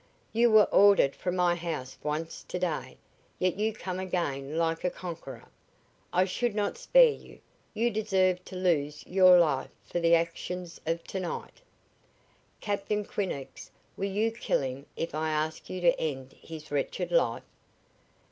[0.33, 2.97] "You were ordered from my house once today,
[3.37, 5.47] yet you come again like a conqueror.
[6.11, 7.39] I should not spare you.
[7.75, 11.61] You deserve to lose your life for the actions of tonight.
[12.61, 17.43] Captain Quinnox, will you kill him if I ask you to end his wretched life?"